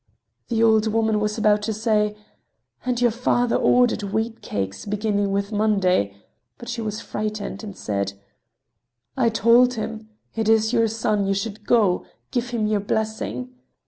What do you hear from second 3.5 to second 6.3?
ordered wheat cakes beginning with Monday,"